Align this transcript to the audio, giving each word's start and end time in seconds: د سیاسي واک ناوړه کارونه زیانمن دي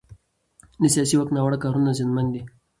د 0.81 0.83
سیاسي 0.93 1.15
واک 1.17 1.29
ناوړه 1.35 1.57
کارونه 1.63 1.89
زیانمن 1.97 2.27
دي 2.33 2.41